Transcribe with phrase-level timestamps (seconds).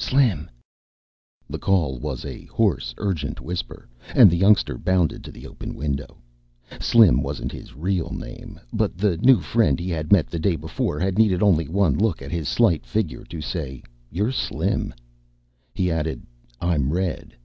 [0.00, 0.50] "Slim!"
[1.48, 6.16] The call was a hoarse, urgent whisper, and the youngster bounded to the open window.
[6.80, 10.98] Slim wasn't his real name, but the new friend he had met the day before
[10.98, 13.80] had needed only one look at his slight figure to say,
[14.10, 14.92] "You're Slim."
[15.72, 16.22] He added,
[16.60, 17.36] "I'm Red."